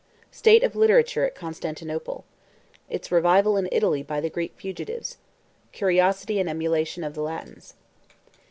—State 0.31 0.63
Of 0.63 0.75
Literature 0.75 1.25
At 1.25 1.35
Constantinople.—Its 1.35 3.11
Revival 3.11 3.55
In 3.55 3.69
Italy 3.71 4.01
By 4.01 4.19
The 4.19 4.31
Greek 4.31 4.55
Fugitives.—Curiosity 4.55 6.39
And 6.39 6.49
Emulation 6.49 7.03
Of 7.03 7.13
The 7.13 7.21
Latins. 7.21 7.75